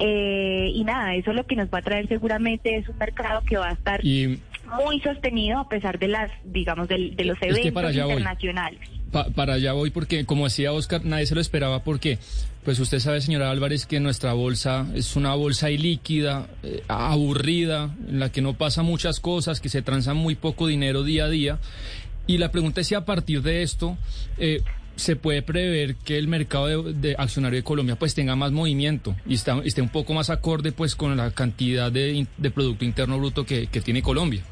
Eh, 0.00 0.72
y 0.74 0.82
nada, 0.82 1.14
eso 1.14 1.32
lo 1.32 1.46
que 1.46 1.54
nos 1.54 1.68
va 1.68 1.78
a 1.78 1.82
traer 1.82 2.08
seguramente 2.08 2.76
es 2.76 2.88
un 2.88 2.98
mercado 2.98 3.42
que 3.42 3.56
va 3.56 3.68
a 3.68 3.72
estar 3.72 4.02
muy 4.02 5.00
sostenido 5.00 5.60
a 5.60 5.68
pesar 5.68 6.00
de 6.00 6.08
las, 6.08 6.32
digamos, 6.44 6.88
de, 6.88 7.14
los 7.18 7.40
eventos 7.40 7.94
internacionales 7.94 8.80
para 9.34 9.54
allá 9.54 9.72
voy 9.72 9.90
porque, 9.90 10.24
como 10.24 10.44
decía 10.44 10.72
Oscar, 10.72 11.04
nadie 11.04 11.26
se 11.26 11.34
lo 11.34 11.40
esperaba 11.40 11.84
porque, 11.84 12.18
pues 12.64 12.78
usted 12.80 12.98
sabe, 12.98 13.20
señora 13.20 13.50
Álvarez, 13.50 13.84
que 13.84 14.00
nuestra 14.00 14.32
bolsa 14.32 14.86
es 14.94 15.16
una 15.16 15.34
bolsa 15.34 15.70
ilíquida, 15.70 16.48
eh, 16.62 16.82
aburrida, 16.88 17.94
en 18.08 18.20
la 18.20 18.32
que 18.32 18.40
no 18.40 18.54
pasa 18.54 18.82
muchas 18.82 19.20
cosas, 19.20 19.60
que 19.60 19.68
se 19.68 19.82
transa 19.82 20.14
muy 20.14 20.34
poco 20.34 20.66
dinero 20.66 21.02
día 21.02 21.26
a 21.26 21.28
día. 21.28 21.58
Y 22.26 22.38
la 22.38 22.50
pregunta 22.50 22.80
es 22.80 22.86
si 22.86 22.94
a 22.94 23.04
partir 23.04 23.42
de 23.42 23.62
esto 23.62 23.98
eh, 24.38 24.62
se 24.96 25.14
puede 25.14 25.42
prever 25.42 25.96
que 25.96 26.16
el 26.16 26.26
mercado 26.26 26.84
de, 26.84 27.14
accionario 27.18 27.58
de 27.58 27.64
Colombia 27.64 27.96
pues 27.96 28.14
tenga 28.14 28.34
más 28.34 28.50
movimiento 28.50 29.14
y 29.26 29.34
esté 29.34 29.82
un 29.82 29.90
poco 29.90 30.14
más 30.14 30.30
acorde 30.30 30.72
pues 30.72 30.96
con 30.96 31.14
la 31.16 31.32
cantidad 31.32 31.92
de, 31.92 32.26
Producto 32.54 32.86
Interno 32.86 33.18
Bruto 33.18 33.44
que 33.44 33.66
tiene 33.66 34.02
Colombia. 34.02 34.42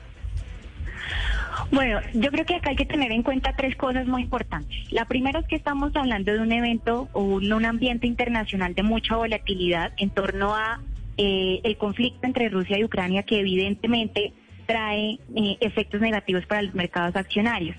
Bueno, 1.71 2.01
yo 2.15 2.31
creo 2.31 2.45
que 2.45 2.57
acá 2.57 2.71
hay 2.71 2.77
que 2.77 2.87
tener 2.87 3.13
en 3.13 3.23
cuenta 3.23 3.55
tres 3.57 3.77
cosas 3.77 4.07
muy 4.07 4.23
importantes. 4.23 4.77
La 4.91 5.05
primera 5.07 5.41
es 5.41 5.47
que 5.47 5.57
estamos 5.57 5.95
hablando 5.95 6.33
de 6.33 6.41
un 6.41 6.53
evento 6.53 7.09
o 7.13 7.23
un, 7.23 7.65
ambiente 7.65 8.07
internacional 8.07 8.75
de 8.75 8.83
mucha 8.83 9.17
volatilidad 9.17 9.93
en 9.99 10.11
torno 10.11 10.55
a 10.55 10.81
eh, 11.17 11.61
el 11.63 11.77
conflicto 11.77 12.27
entre 12.27 12.49
Rusia 12.49 12.79
y 12.79 12.85
Ucrania 12.85 13.23
que 13.23 13.39
evidentemente 13.39 14.33
trae 14.67 15.19
eh, 15.37 15.57
efectos 15.61 16.01
negativos 16.01 16.45
para 16.47 16.63
los 16.63 16.75
mercados 16.75 17.15
accionarios. 17.15 17.77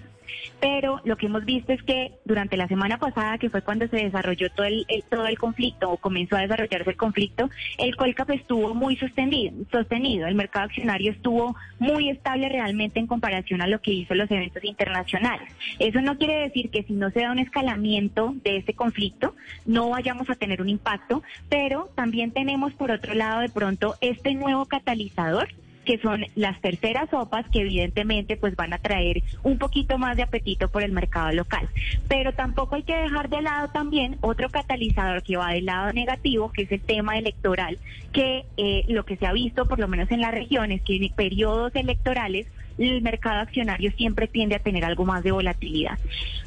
Pero 0.59 1.01
lo 1.03 1.17
que 1.17 1.25
hemos 1.25 1.45
visto 1.45 1.73
es 1.73 1.81
que 1.83 2.13
durante 2.25 2.57
la 2.57 2.67
semana 2.67 2.97
pasada, 2.97 3.37
que 3.37 3.49
fue 3.49 3.61
cuando 3.61 3.87
se 3.87 3.97
desarrolló 3.97 4.49
todo 4.51 4.65
el, 4.65 4.85
todo 5.09 5.27
el 5.27 5.37
conflicto 5.37 5.89
o 5.89 5.97
comenzó 5.97 6.35
a 6.35 6.41
desarrollarse 6.41 6.89
el 6.89 6.97
conflicto, 6.97 7.49
el 7.77 7.95
Colcap 7.95 8.29
estuvo 8.31 8.73
muy 8.73 8.95
sostenido, 8.95 9.53
sostenido. 9.71 10.27
El 10.27 10.35
mercado 10.35 10.65
accionario 10.65 11.11
estuvo 11.11 11.55
muy 11.79 12.09
estable 12.09 12.49
realmente 12.49 12.99
en 12.99 13.07
comparación 13.07 13.61
a 13.61 13.67
lo 13.67 13.81
que 13.81 13.91
hizo 13.91 14.15
los 14.15 14.29
eventos 14.31 14.63
internacionales. 14.63 15.49
Eso 15.79 16.01
no 16.01 16.17
quiere 16.17 16.39
decir 16.39 16.69
que 16.69 16.83
si 16.83 16.93
no 16.93 17.09
se 17.11 17.21
da 17.21 17.31
un 17.31 17.39
escalamiento 17.39 18.33
de 18.43 18.57
este 18.57 18.73
conflicto, 18.73 19.35
no 19.65 19.89
vayamos 19.89 20.29
a 20.29 20.35
tener 20.35 20.61
un 20.61 20.69
impacto, 20.69 21.23
pero 21.49 21.89
también 21.95 22.31
tenemos 22.31 22.73
por 22.73 22.91
otro 22.91 23.13
lado 23.13 23.41
de 23.41 23.49
pronto 23.49 23.95
este 24.01 24.33
nuevo 24.33 24.65
catalizador 24.65 25.49
que 25.83 25.97
son 25.99 26.25
las 26.35 26.59
terceras 26.61 27.09
sopas 27.09 27.45
que 27.49 27.61
evidentemente 27.61 28.37
pues 28.37 28.55
van 28.55 28.73
a 28.73 28.77
traer 28.77 29.23
un 29.43 29.57
poquito 29.57 29.97
más 29.97 30.17
de 30.17 30.23
apetito 30.23 30.67
por 30.69 30.83
el 30.83 30.91
mercado 30.91 31.31
local. 31.31 31.69
Pero 32.07 32.33
tampoco 32.33 32.75
hay 32.75 32.83
que 32.83 32.95
dejar 32.95 33.29
de 33.29 33.41
lado 33.41 33.69
también 33.69 34.17
otro 34.21 34.49
catalizador 34.49 35.23
que 35.23 35.37
va 35.37 35.51
del 35.51 35.65
lado 35.65 35.93
negativo, 35.93 36.51
que 36.51 36.63
es 36.63 36.71
el 36.71 36.81
tema 36.81 37.17
electoral, 37.17 37.77
que 38.11 38.45
eh, 38.57 38.85
lo 38.87 39.05
que 39.05 39.17
se 39.17 39.25
ha 39.25 39.33
visto 39.33 39.65
por 39.65 39.79
lo 39.79 39.87
menos 39.87 40.09
en 40.11 40.21
la 40.21 40.31
región 40.31 40.71
es 40.71 40.81
que 40.81 40.95
en 40.95 41.09
periodos 41.13 41.75
electorales 41.75 42.47
el 42.77 43.01
mercado 43.01 43.41
accionario 43.41 43.91
siempre 43.91 44.27
tiende 44.27 44.55
a 44.55 44.59
tener 44.59 44.85
algo 44.85 45.05
más 45.05 45.23
de 45.23 45.31
volatilidad. 45.31 45.97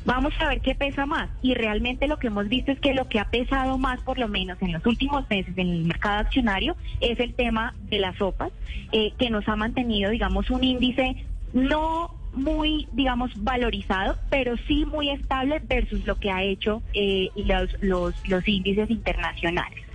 Vamos 0.04 0.34
a 0.38 0.48
ver 0.48 0.60
qué 0.60 0.74
pesa 0.74 1.06
más. 1.06 1.28
Y 1.42 1.54
realmente 1.54 2.08
lo 2.08 2.18
que 2.18 2.28
hemos 2.28 2.48
visto 2.48 2.72
es 2.72 2.80
que 2.80 2.94
lo 2.94 3.08
que 3.08 3.18
ha 3.18 3.30
pesado 3.30 3.78
más, 3.78 4.00
por 4.00 4.18
lo 4.18 4.28
menos 4.28 4.60
en 4.62 4.72
los 4.72 4.84
últimos 4.86 5.28
meses 5.28 5.56
en 5.56 5.68
el 5.68 5.84
mercado 5.84 6.20
accionario, 6.20 6.76
es 7.00 7.18
el 7.20 7.34
tema 7.34 7.74
de 7.90 7.98
las 7.98 8.16
sopas, 8.16 8.52
eh, 8.92 9.12
que 9.18 9.30
nos 9.30 9.48
ha 9.48 9.56
mantenido, 9.56 10.10
digamos, 10.10 10.50
un 10.50 10.64
índice 10.64 11.24
no 11.52 12.14
muy, 12.34 12.86
digamos, 12.92 13.32
valorizado, 13.42 14.18
pero 14.28 14.56
sí 14.68 14.84
muy 14.84 15.10
estable 15.10 15.60
versus 15.66 16.06
lo 16.06 16.16
que 16.16 16.30
ha 16.30 16.42
hecho 16.42 16.82
eh, 16.92 17.30
los, 17.34 17.70
los, 17.80 18.28
los 18.28 18.46
índices 18.46 18.90
internacionales. 18.90 19.85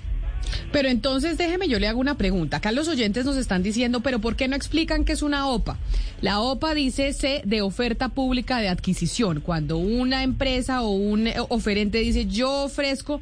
Pero 0.71 0.89
entonces 0.89 1.38
déjeme, 1.38 1.67
yo 1.67 1.79
le 1.79 1.88
hago 1.88 2.00
una 2.00 2.15
pregunta. 2.15 2.57
Acá 2.57 2.71
los 2.71 2.88
oyentes 2.88 3.25
nos 3.25 3.38
están 3.38 3.63
diciendo, 3.63 4.01
pero 4.01 4.19
¿por 4.19 4.36
qué 4.36 4.48
no 4.48 4.55
explican 4.55 5.05
qué 5.05 5.13
es 5.13 5.21
una 5.21 5.48
OPA? 5.48 5.77
La 6.21 6.39
OPA 6.39 6.74
dice 6.74 7.13
C 7.13 7.41
de 7.45 7.62
oferta 7.62 8.10
pública 8.10 8.60
de 8.60 8.69
adquisición. 8.69 9.41
Cuando 9.41 9.77
una 9.77 10.24
empresa 10.24 10.81
o 10.81 10.91
un 10.91 11.29
oferente 11.50 12.00
dice, 12.00 12.25
yo 12.25 12.63
ofrezco 12.63 13.21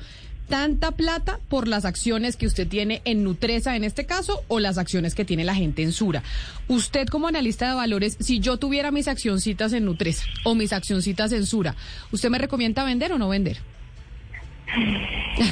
tanta 0.50 0.92
plata 0.92 1.40
por 1.48 1.68
las 1.68 1.86
acciones 1.86 2.36
que 2.36 2.48
usted 2.48 2.68
tiene 2.68 3.02
en 3.06 3.24
Nutresa 3.24 3.76
en 3.76 3.84
este 3.84 4.06
caso 4.06 4.44
o 4.48 4.60
las 4.60 4.78
acciones 4.78 5.16
que 5.16 5.24
tiene 5.24 5.46
la 5.46 5.56
gente 5.56 5.84
en 5.84 5.94
Sura. 5.94 6.24
Usted 6.68 7.08
como 7.08 7.28
analista 7.28 7.70
de 7.70 7.76
valores, 7.76 8.18
si 8.20 8.40
yo 8.40 8.58
tuviera 8.58 8.92
mis 8.92 9.08
accioncitas 9.08 9.72
en 9.74 9.86
Nutresa 9.86 10.24
o 10.44 10.56
mis 10.56 10.74
accioncitas 10.74 11.32
en 11.32 11.46
Sura, 11.46 11.76
¿usted 12.12 12.30
me 12.30 12.40
recomienda 12.40 12.84
vender 12.84 13.14
o 13.14 13.20
no 13.20 13.30
vender? 13.30 13.60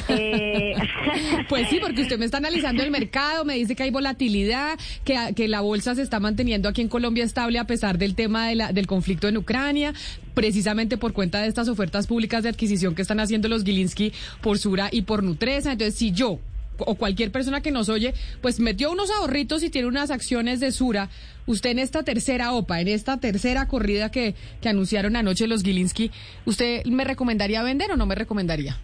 Eh, 0.08 0.74
pues 1.48 1.68
sí, 1.68 1.78
porque 1.80 2.02
usted 2.02 2.18
me 2.18 2.24
está 2.24 2.38
analizando 2.38 2.82
el 2.82 2.90
mercado, 2.90 3.44
me 3.44 3.54
dice 3.54 3.74
que 3.74 3.82
hay 3.82 3.90
volatilidad, 3.90 4.78
que, 5.04 5.48
la 5.48 5.60
bolsa 5.60 5.94
se 5.94 6.02
está 6.02 6.20
manteniendo 6.20 6.68
aquí 6.68 6.82
en 6.82 6.88
Colombia 6.88 7.24
estable 7.24 7.58
a 7.58 7.66
pesar 7.66 7.98
del 7.98 8.14
tema 8.14 8.48
de 8.48 8.54
la, 8.54 8.72
del 8.72 8.86
conflicto 8.86 9.28
en 9.28 9.36
Ucrania, 9.36 9.94
precisamente 10.34 10.98
por 10.98 11.12
cuenta 11.12 11.40
de 11.40 11.48
estas 11.48 11.68
ofertas 11.68 12.06
públicas 12.06 12.42
de 12.42 12.50
adquisición 12.50 12.94
que 12.94 13.02
están 13.02 13.20
haciendo 13.20 13.48
los 13.48 13.64
Gilinski 13.64 14.12
por 14.42 14.58
Sura 14.58 14.88
y 14.92 15.02
por 15.02 15.22
Nutresa. 15.22 15.72
Entonces, 15.72 15.96
si 15.96 16.12
yo 16.12 16.38
o 16.78 16.94
cualquier 16.94 17.32
persona 17.32 17.60
que 17.60 17.72
nos 17.72 17.88
oye, 17.88 18.14
pues 18.40 18.60
metió 18.60 18.92
unos 18.92 19.10
ahorritos 19.10 19.64
y 19.64 19.70
tiene 19.70 19.88
unas 19.88 20.12
acciones 20.12 20.60
de 20.60 20.70
Sura. 20.70 21.08
Usted 21.46 21.70
en 21.70 21.80
esta 21.80 22.04
tercera 22.04 22.52
OPA, 22.52 22.80
en 22.80 22.88
esta 22.88 23.18
tercera 23.18 23.66
corrida 23.66 24.10
que, 24.10 24.34
que 24.60 24.68
anunciaron 24.68 25.16
anoche 25.16 25.48
los 25.48 25.62
Gilinski, 25.62 26.12
¿usted 26.44 26.84
me 26.84 27.04
recomendaría 27.04 27.62
vender 27.62 27.90
o 27.90 27.96
no 27.96 28.06
me 28.06 28.14
recomendaría? 28.14 28.78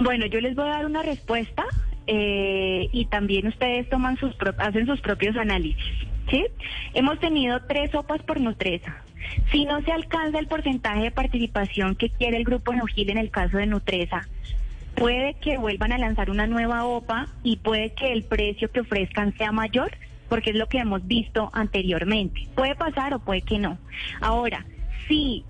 Bueno, 0.00 0.26
yo 0.26 0.40
les 0.40 0.54
voy 0.54 0.68
a 0.68 0.72
dar 0.72 0.86
una 0.86 1.02
respuesta 1.02 1.64
eh, 2.06 2.88
y 2.92 3.06
también 3.06 3.48
ustedes 3.48 3.88
toman 3.88 4.16
sus 4.16 4.34
hacen 4.58 4.86
sus 4.86 5.00
propios 5.00 5.36
análisis. 5.36 6.08
¿sí? 6.30 6.44
Hemos 6.94 7.18
tenido 7.18 7.60
tres 7.66 7.94
OPAs 7.94 8.22
por 8.22 8.40
Nutresa. 8.40 9.02
Si 9.50 9.64
no 9.64 9.82
se 9.82 9.92
alcanza 9.92 10.38
el 10.38 10.46
porcentaje 10.46 11.02
de 11.02 11.10
participación 11.10 11.96
que 11.96 12.10
quiere 12.10 12.36
el 12.36 12.44
grupo 12.44 12.72
Neugil 12.72 13.10
en 13.10 13.18
el 13.18 13.30
caso 13.30 13.58
de 13.58 13.66
Nutresa, 13.66 14.28
puede 14.94 15.34
que 15.34 15.58
vuelvan 15.58 15.92
a 15.92 15.98
lanzar 15.98 16.30
una 16.30 16.46
nueva 16.46 16.84
OPA 16.84 17.28
y 17.42 17.56
puede 17.56 17.92
que 17.92 18.12
el 18.12 18.24
precio 18.24 18.70
que 18.70 18.80
ofrezcan 18.80 19.36
sea 19.36 19.52
mayor, 19.52 19.90
porque 20.28 20.50
es 20.50 20.56
lo 20.56 20.66
que 20.66 20.78
hemos 20.78 21.06
visto 21.06 21.50
anteriormente. 21.52 22.48
Puede 22.54 22.74
pasar 22.74 23.14
o 23.14 23.18
puede 23.18 23.42
que 23.42 23.58
no. 23.58 23.78
Ahora, 24.20 24.64
si 25.08 25.44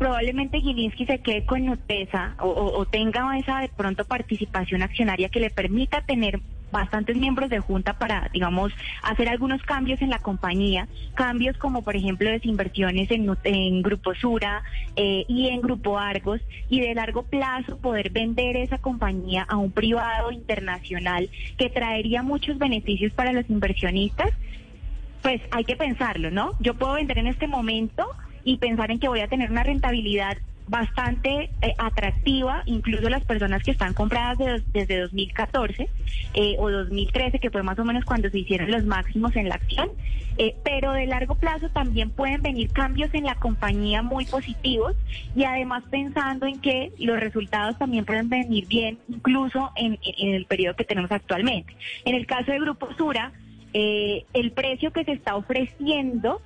probablemente 0.00 0.62
Gilinski 0.62 1.04
se 1.04 1.18
quede 1.18 1.44
con 1.44 1.66
Nutesa 1.66 2.34
o, 2.38 2.86
tenga 2.86 3.36
esa 3.38 3.60
de 3.60 3.68
pronto 3.68 4.06
participación 4.06 4.80
accionaria 4.80 5.28
que 5.28 5.40
le 5.40 5.50
permita 5.50 6.00
tener 6.00 6.40
bastantes 6.72 7.18
miembros 7.18 7.50
de 7.50 7.60
junta 7.60 7.98
para, 7.98 8.30
digamos, 8.32 8.72
hacer 9.02 9.28
algunos 9.28 9.62
cambios 9.62 10.00
en 10.00 10.08
la 10.08 10.18
compañía, 10.18 10.88
cambios 11.12 11.58
como 11.58 11.82
por 11.82 11.96
ejemplo 11.96 12.30
desinversiones 12.30 13.10
en, 13.10 13.30
en 13.44 13.82
Grupo 13.82 14.14
Sura 14.14 14.62
eh, 14.96 15.26
y 15.28 15.48
en 15.48 15.60
Grupo 15.60 15.98
Argos, 15.98 16.40
y 16.70 16.80
de 16.80 16.94
largo 16.94 17.24
plazo 17.24 17.76
poder 17.76 18.08
vender 18.08 18.56
esa 18.56 18.78
compañía 18.78 19.44
a 19.50 19.58
un 19.58 19.70
privado 19.70 20.32
internacional 20.32 21.28
que 21.58 21.68
traería 21.68 22.22
muchos 22.22 22.56
beneficios 22.56 23.12
para 23.12 23.34
los 23.34 23.50
inversionistas, 23.50 24.30
pues 25.20 25.42
hay 25.50 25.64
que 25.64 25.76
pensarlo, 25.76 26.30
¿no? 26.30 26.52
Yo 26.58 26.72
puedo 26.72 26.94
vender 26.94 27.18
en 27.18 27.26
este 27.26 27.46
momento 27.46 28.06
y 28.44 28.56
pensar 28.58 28.90
en 28.90 28.98
que 28.98 29.08
voy 29.08 29.20
a 29.20 29.28
tener 29.28 29.50
una 29.50 29.62
rentabilidad 29.62 30.36
bastante 30.70 31.50
eh, 31.62 31.74
atractiva, 31.78 32.62
incluso 32.64 33.08
las 33.08 33.24
personas 33.24 33.62
que 33.64 33.72
están 33.72 33.92
compradas 33.92 34.38
desde 34.72 35.00
2014 35.00 35.88
eh, 36.34 36.56
o 36.60 36.70
2013, 36.70 37.40
que 37.40 37.50
fue 37.50 37.64
más 37.64 37.78
o 37.80 37.84
menos 37.84 38.04
cuando 38.04 38.30
se 38.30 38.38
hicieron 38.38 38.70
los 38.70 38.84
máximos 38.84 39.34
en 39.34 39.48
la 39.48 39.56
acción, 39.56 39.90
eh, 40.38 40.54
pero 40.62 40.92
de 40.92 41.06
largo 41.06 41.34
plazo 41.34 41.68
también 41.70 42.10
pueden 42.10 42.40
venir 42.40 42.70
cambios 42.70 43.12
en 43.14 43.24
la 43.24 43.34
compañía 43.34 44.02
muy 44.02 44.26
positivos 44.26 44.94
y 45.34 45.42
además 45.42 45.82
pensando 45.90 46.46
en 46.46 46.60
que 46.60 46.92
los 47.00 47.18
resultados 47.18 47.76
también 47.76 48.04
pueden 48.04 48.28
venir 48.28 48.68
bien, 48.68 49.00
incluso 49.08 49.72
en, 49.74 49.98
en 50.02 50.34
el 50.34 50.46
periodo 50.46 50.76
que 50.76 50.84
tenemos 50.84 51.10
actualmente. 51.10 51.74
En 52.04 52.14
el 52.14 52.26
caso 52.26 52.52
de 52.52 52.60
Grupo 52.60 52.88
Sura, 52.96 53.32
el 53.72 54.50
precio 54.52 54.92
que 54.92 55.04
se 55.04 55.12
está 55.12 55.36
ofreciendo 55.36 56.42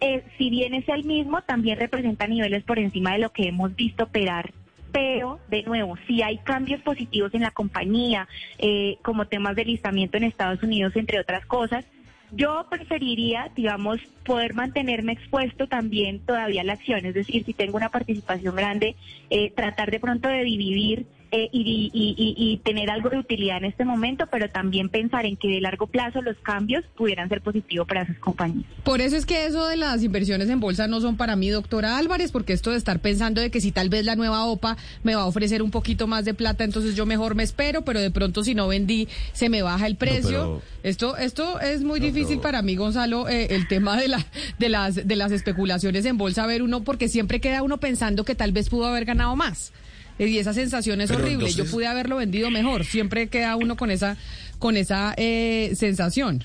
eh, 0.00 0.24
si 0.38 0.50
bien 0.50 0.74
es 0.74 0.88
el 0.88 1.04
mismo, 1.04 1.42
también 1.42 1.78
representa 1.78 2.26
niveles 2.26 2.64
por 2.64 2.78
encima 2.78 3.12
de 3.12 3.18
lo 3.18 3.32
que 3.32 3.48
hemos 3.48 3.74
visto 3.76 4.04
operar. 4.04 4.52
Pero 4.92 5.38
de 5.48 5.62
nuevo, 5.62 5.96
si 6.06 6.22
hay 6.22 6.38
cambios 6.38 6.80
positivos 6.82 7.32
en 7.34 7.42
la 7.42 7.50
compañía, 7.50 8.26
eh, 8.58 8.96
como 9.02 9.26
temas 9.26 9.54
de 9.54 9.64
listamiento 9.64 10.16
en 10.16 10.24
Estados 10.24 10.62
Unidos, 10.62 10.96
entre 10.96 11.20
otras 11.20 11.46
cosas, 11.46 11.84
yo 12.32 12.66
preferiría, 12.70 13.50
digamos, 13.54 14.00
poder 14.24 14.54
mantenerme 14.54 15.12
expuesto 15.12 15.66
también 15.66 16.20
todavía 16.20 16.62
a 16.62 16.64
la 16.64 16.74
acción, 16.74 17.04
es 17.04 17.14
decir, 17.14 17.44
si 17.44 17.52
tengo 17.52 17.76
una 17.76 17.88
participación 17.88 18.54
grande, 18.54 18.96
eh, 19.30 19.50
tratar 19.50 19.90
de 19.90 20.00
pronto 20.00 20.28
de 20.28 20.44
dividir 20.44 21.06
eh, 21.32 21.48
y, 21.52 22.60
tener 22.64 22.90
algo 22.90 23.08
de 23.08 23.18
utilidad 23.18 23.58
en 23.58 23.66
este 23.66 23.84
momento, 23.84 24.26
pero 24.30 24.50
también 24.50 24.88
pensar 24.88 25.24
en 25.26 25.36
que 25.36 25.48
de 25.48 25.60
largo 25.60 25.86
plazo 25.86 26.20
los 26.22 26.36
cambios 26.38 26.84
pudieran 26.96 27.28
ser 27.28 27.40
positivos 27.40 27.86
para 27.86 28.02
esas 28.02 28.18
compañías. 28.18 28.66
Por 28.84 29.00
eso 29.00 29.16
es 29.16 29.26
que 29.26 29.46
eso 29.46 29.66
de 29.66 29.76
las 29.76 30.02
inversiones 30.02 30.48
en 30.48 30.60
bolsa 30.60 30.86
no 30.86 31.00
son 31.00 31.16
para 31.16 31.36
mí, 31.36 31.48
doctora 31.48 31.98
Álvarez, 31.98 32.32
porque 32.32 32.52
esto 32.52 32.70
de 32.70 32.76
estar 32.76 33.00
pensando 33.00 33.40
de 33.40 33.50
que 33.50 33.60
si 33.60 33.72
tal 33.72 33.88
vez 33.88 34.04
la 34.04 34.16
nueva 34.16 34.44
OPA 34.44 34.76
me 35.02 35.14
va 35.14 35.22
a 35.22 35.26
ofrecer 35.26 35.62
un 35.62 35.70
poquito 35.70 36.06
más 36.06 36.24
de 36.24 36.34
plata, 36.34 36.64
entonces 36.64 36.96
yo 36.96 37.06
mejor 37.06 37.34
me 37.34 37.42
espero, 37.42 37.82
pero 37.82 38.00
de 38.00 38.10
pronto 38.10 38.42
si 38.44 38.54
no 38.54 38.68
vendí 38.68 39.08
se 39.32 39.48
me 39.48 39.62
baja 39.62 39.86
el 39.86 39.96
precio. 39.96 40.62
esto 40.82 41.16
esto 41.16 41.60
es 41.60 41.82
muy 41.82 42.00
difícil 42.00 42.40
para 42.40 42.62
mí, 42.62 42.76
Gonzalo, 42.76 43.28
eh, 43.28 43.48
el 43.50 43.68
tema 43.68 43.96
de 44.00 44.08
la 44.08 44.26
de 44.58 44.68
las 44.68 45.06
de 45.06 45.16
las 45.16 45.32
especulaciones 45.32 46.04
en 46.04 46.18
bolsa, 46.18 46.46
ver 46.46 46.62
uno 46.62 46.82
porque 46.82 47.08
siempre 47.08 47.40
queda 47.40 47.62
uno 47.62 47.78
pensando 47.78 48.24
que 48.24 48.34
tal 48.34 48.52
vez 48.52 48.68
pudo 48.68 48.86
haber 48.86 49.04
ganado 49.04 49.36
más. 49.36 49.72
Y 50.26 50.38
esa 50.38 50.52
sensación 50.52 51.00
es 51.00 51.10
horrible. 51.10 51.50
Yo 51.50 51.64
pude 51.64 51.86
haberlo 51.86 52.16
vendido 52.16 52.50
mejor. 52.50 52.84
Siempre 52.84 53.28
queda 53.28 53.56
uno 53.56 53.76
con 53.76 53.90
esa, 53.90 54.16
con 54.58 54.76
esa 54.76 55.14
eh, 55.16 55.72
sensación. 55.74 56.44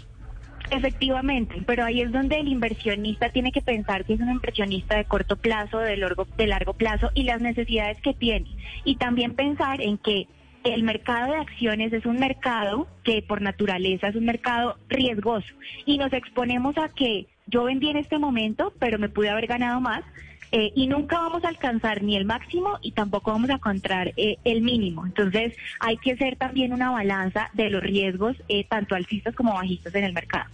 Efectivamente, 0.71 1.61
pero 1.67 1.85
ahí 1.85 2.01
es 2.01 2.11
donde 2.11 2.39
el 2.39 2.47
inversionista 2.47 3.29
tiene 3.29 3.51
que 3.51 3.61
pensar 3.61 4.03
que 4.03 4.13
es 4.13 4.19
un 4.19 4.31
inversionista 4.31 4.97
de 4.97 5.05
corto 5.05 5.35
plazo, 5.35 5.77
de 5.77 5.95
largo, 5.97 6.25
de 6.37 6.47
largo 6.47 6.73
plazo 6.73 7.11
y 7.13 7.23
las 7.23 7.41
necesidades 7.41 8.01
que 8.01 8.13
tiene. 8.13 8.47
Y 8.83 8.95
también 8.95 9.35
pensar 9.35 9.81
en 9.81 9.97
que 9.97 10.27
el 10.63 10.81
mercado 10.81 11.33
de 11.33 11.39
acciones 11.39 11.93
es 11.93 12.05
un 12.05 12.17
mercado 12.17 12.87
que 13.03 13.21
por 13.21 13.41
naturaleza 13.41 14.07
es 14.07 14.15
un 14.15 14.25
mercado 14.25 14.77
riesgoso 14.89 15.45
y 15.85 15.99
nos 15.99 16.11
exponemos 16.11 16.75
a 16.79 16.89
que 16.89 17.27
yo 17.45 17.65
vendí 17.65 17.89
en 17.89 17.97
este 17.97 18.17
momento, 18.17 18.73
pero 18.79 18.97
me 18.97 19.09
pude 19.09 19.29
haber 19.29 19.45
ganado 19.45 19.79
más 19.79 20.03
eh, 20.51 20.71
y 20.75 20.87
nunca 20.87 21.19
vamos 21.19 21.43
a 21.43 21.49
alcanzar 21.49 22.03
ni 22.03 22.15
el 22.15 22.25
máximo 22.25 22.79
y 22.81 22.91
tampoco 22.91 23.31
vamos 23.31 23.49
a 23.49 23.53
encontrar 23.53 24.13
eh, 24.17 24.37
el 24.43 24.61
mínimo. 24.61 25.05
Entonces 25.05 25.55
hay 25.79 25.97
que 25.97 26.13
hacer 26.13 26.35
también 26.35 26.73
una 26.73 26.91
balanza 26.91 27.49
de 27.53 27.69
los 27.69 27.81
riesgos, 27.81 28.35
eh, 28.47 28.65
tanto 28.67 28.95
alcistas 28.95 29.35
como 29.35 29.53
bajistas 29.53 29.93
en 29.95 30.03
el 30.03 30.13
mercado. 30.13 30.49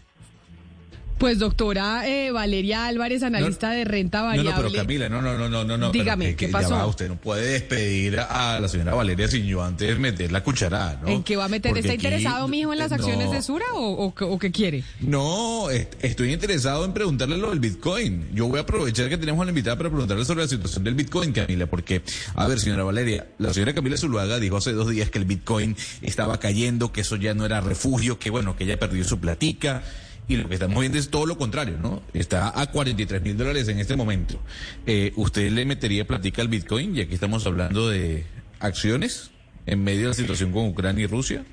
Pues 1.21 1.37
doctora 1.37 2.07
eh, 2.09 2.31
Valeria 2.31 2.87
Álvarez, 2.87 3.21
analista 3.21 3.69
de 3.69 3.83
renta 3.83 4.23
variable. 4.23 4.49
No, 4.49 4.57
no, 4.57 4.63
pero 4.63 4.81
Camila, 4.81 5.07
no, 5.07 5.21
no, 5.21 5.37
no, 5.37 5.47
no, 5.47 5.63
no. 5.63 5.77
no 5.77 5.91
Dígame, 5.91 6.35
¿qué 6.35 6.47
pasó? 6.47 6.87
usted 6.87 7.09
no 7.09 7.15
puede 7.15 7.45
despedir 7.45 8.19
a 8.19 8.59
la 8.59 8.67
señora 8.67 8.95
Valeria 8.95 9.27
sin 9.27 9.45
yo 9.45 9.63
antes 9.63 9.99
meter 9.99 10.31
la 10.31 10.41
cucharada, 10.43 10.99
¿no? 10.99 11.09
¿En 11.09 11.21
qué 11.21 11.35
va 11.35 11.45
a 11.45 11.47
meter? 11.47 11.77
¿Está 11.77 11.93
interesado, 11.93 12.47
mijo, 12.47 12.73
en 12.73 12.79
las 12.79 12.91
acciones 12.91 13.29
de 13.29 13.43
Sura 13.43 13.65
o, 13.75 14.11
o, 14.19 14.39
qué 14.39 14.51
quiere? 14.51 14.83
No, 14.99 15.69
estoy 15.69 16.33
interesado 16.33 16.85
en 16.85 16.93
preguntarle 16.93 17.37
lo 17.37 17.51
del 17.51 17.59
Bitcoin. 17.59 18.29
Yo 18.33 18.47
voy 18.47 18.57
a 18.57 18.63
aprovechar 18.63 19.07
que 19.07 19.19
tenemos 19.19 19.43
a 19.43 19.45
la 19.45 19.51
invitada 19.51 19.77
para 19.77 19.91
preguntarle 19.91 20.25
sobre 20.25 20.41
la 20.41 20.47
situación 20.47 20.83
del 20.83 20.95
Bitcoin, 20.95 21.33
Camila, 21.33 21.67
porque, 21.67 22.01
a 22.33 22.47
ver, 22.47 22.59
señora 22.59 22.83
Valeria, 22.83 23.27
la 23.37 23.53
señora 23.53 23.75
Camila 23.75 23.95
Zuluaga 23.95 24.39
dijo 24.39 24.57
hace 24.57 24.71
dos 24.73 24.89
días 24.89 25.11
que 25.11 25.19
el 25.19 25.25
Bitcoin 25.25 25.77
estaba 26.01 26.39
cayendo, 26.39 26.91
que 26.91 27.01
eso 27.01 27.15
ya 27.15 27.35
no 27.35 27.45
era 27.45 27.61
refugio, 27.61 28.17
que 28.17 28.31
bueno, 28.31 28.55
que 28.55 28.63
ella 28.63 28.79
perdió 28.79 29.03
su 29.03 29.19
platica. 29.19 29.83
Y 30.31 30.37
lo 30.37 30.47
que 30.47 30.53
estamos 30.53 30.79
viendo 30.79 30.97
es 30.97 31.09
todo 31.09 31.25
lo 31.25 31.37
contrario, 31.37 31.77
¿no? 31.77 32.01
Está 32.13 32.57
a 32.57 32.67
43 32.67 33.21
mil 33.21 33.35
dólares 33.35 33.67
en 33.67 33.79
este 33.79 33.97
momento. 33.97 34.39
Eh, 34.85 35.11
¿Usted 35.17 35.51
le 35.51 35.65
metería 35.65 36.07
platica 36.07 36.41
al 36.41 36.47
Bitcoin, 36.47 36.93
ya 36.93 37.05
que 37.05 37.13
estamos 37.13 37.45
hablando 37.45 37.89
de 37.89 38.23
acciones 38.61 39.31
en 39.65 39.83
medio 39.83 40.03
de 40.03 40.07
la 40.07 40.13
situación 40.13 40.53
con 40.53 40.69
Ucrania 40.69 41.03
y 41.03 41.07
Rusia? 41.07 41.43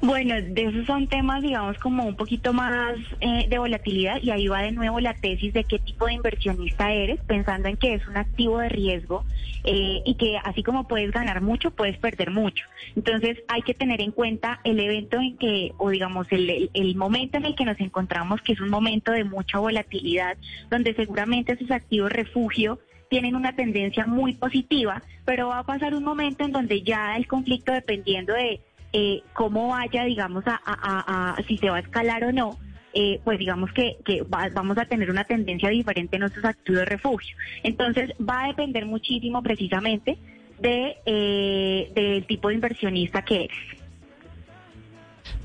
Bueno, 0.00 0.36
de 0.40 0.62
esos 0.62 0.86
son 0.86 1.08
temas, 1.08 1.42
digamos, 1.42 1.76
como 1.78 2.04
un 2.04 2.14
poquito 2.14 2.52
más 2.52 2.94
eh, 3.20 3.46
de 3.48 3.58
volatilidad 3.58 4.22
y 4.22 4.30
ahí 4.30 4.46
va 4.46 4.62
de 4.62 4.70
nuevo 4.70 5.00
la 5.00 5.14
tesis 5.14 5.52
de 5.52 5.64
qué 5.64 5.80
tipo 5.80 6.06
de 6.06 6.12
inversionista 6.12 6.92
eres, 6.92 7.18
pensando 7.26 7.68
en 7.68 7.76
que 7.76 7.94
es 7.94 8.06
un 8.06 8.16
activo 8.16 8.60
de 8.60 8.68
riesgo 8.68 9.24
eh, 9.64 10.00
y 10.04 10.14
que 10.14 10.38
así 10.44 10.62
como 10.62 10.86
puedes 10.86 11.10
ganar 11.10 11.40
mucho, 11.40 11.72
puedes 11.72 11.98
perder 11.98 12.30
mucho. 12.30 12.64
Entonces 12.94 13.38
hay 13.48 13.62
que 13.62 13.74
tener 13.74 14.00
en 14.00 14.12
cuenta 14.12 14.60
el 14.62 14.78
evento 14.78 15.18
en 15.20 15.36
que, 15.36 15.72
o 15.78 15.90
digamos, 15.90 16.28
el, 16.30 16.70
el 16.72 16.94
momento 16.94 17.38
en 17.38 17.46
el 17.46 17.56
que 17.56 17.64
nos 17.64 17.80
encontramos, 17.80 18.40
que 18.42 18.52
es 18.52 18.60
un 18.60 18.70
momento 18.70 19.10
de 19.10 19.24
mucha 19.24 19.58
volatilidad, 19.58 20.36
donde 20.70 20.94
seguramente 20.94 21.54
esos 21.54 21.72
activos 21.72 22.12
refugio 22.12 22.78
tienen 23.10 23.34
una 23.34 23.56
tendencia 23.56 24.06
muy 24.06 24.34
positiva, 24.34 25.02
pero 25.24 25.48
va 25.48 25.58
a 25.58 25.66
pasar 25.66 25.94
un 25.94 26.04
momento 26.04 26.44
en 26.44 26.52
donde 26.52 26.82
ya 26.82 27.16
el 27.16 27.26
conflicto, 27.26 27.72
dependiendo 27.72 28.34
de 28.34 28.60
eh, 28.92 29.22
cómo 29.32 29.68
vaya, 29.68 30.04
digamos, 30.04 30.44
a, 30.46 31.36
si 31.46 31.58
se 31.58 31.70
va 31.70 31.76
a 31.76 31.80
escalar 31.80 32.24
o 32.24 32.32
no, 32.32 32.58
eh, 32.94 33.20
pues 33.24 33.38
digamos 33.38 33.70
que, 33.72 33.98
que 34.04 34.24
vamos 34.28 34.78
a 34.78 34.86
tener 34.86 35.10
una 35.10 35.24
tendencia 35.24 35.68
diferente 35.68 36.16
en 36.16 36.20
nuestros 36.20 36.44
activos 36.44 36.80
de 36.80 36.84
refugio. 36.86 37.36
Entonces 37.62 38.12
va 38.18 38.44
a 38.44 38.46
depender 38.48 38.86
muchísimo 38.86 39.42
precisamente 39.42 40.18
de 40.58 40.96
eh, 41.06 41.92
del 41.94 42.26
tipo 42.26 42.48
de 42.48 42.54
inversionista 42.54 43.22
que 43.22 43.44
eres. 43.44 43.77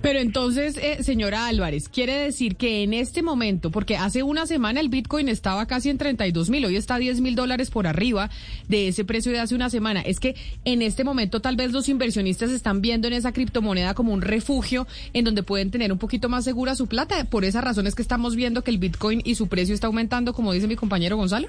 Pero 0.02 0.20
entonces, 0.20 0.78
eh, 0.78 1.04
señora 1.04 1.48
Álvarez, 1.48 1.88
quiere 1.90 2.13
decir 2.13 2.56
que 2.56 2.84
en 2.84 2.94
este 2.94 3.22
momento, 3.22 3.72
porque 3.72 3.98
hace 3.98 4.24
una 4.24 4.46
semana 4.46 4.80
el 4.80 4.90
Bitcoin 4.90 5.30
estaba 5.30 5.66
casi 5.66 5.90
en 5.90 5.98
32 5.98 6.50
mil, 6.50 6.66
hoy 6.66 6.75
está 6.75 6.98
10 6.98 7.22
mil 7.22 7.36
dólares 7.36 7.70
por 7.70 7.88
arriba 7.88 8.30
de 8.68 8.90
ese 8.90 9.06
precio 9.06 9.32
de 9.32 9.40
hace 9.40 9.56
una 9.56 9.70
semana. 9.70 10.02
Es 10.02 10.20
que 10.20 10.36
en 10.66 10.82
este 10.82 11.04
momento 11.04 11.40
tal 11.40 11.56
vez 11.56 11.72
los 11.72 11.90
inversionistas 11.90 12.52
están 12.52 12.82
viendo 12.82 13.08
en 13.08 13.13
esa 13.13 13.32
criptomoneda 13.32 13.94
como 13.94 14.13
un 14.13 14.22
refugio 14.22 14.88
en 15.13 15.25
donde 15.25 15.44
pueden 15.44 15.72
tener 15.72 15.92
un 15.92 16.00
poquito 16.00 16.30
más 16.30 16.44
segura 16.44 16.75
su 16.75 16.88
plata. 16.88 17.24
Por 17.25 17.46
esas 17.46 17.63
razones 17.63 17.96
que 17.96 18.02
estamos 18.02 18.36
viendo 18.36 18.63
que 18.63 18.72
el 18.72 18.78
Bitcoin 18.78 19.22
y 19.24 19.36
su 19.36 19.48
precio 19.48 19.74
está 19.74 19.88
aumentando, 19.88 20.34
como 20.34 20.54
dice 20.54 20.68
mi 20.68 20.75
compañero 20.75 21.18
Gonzalo. 21.18 21.48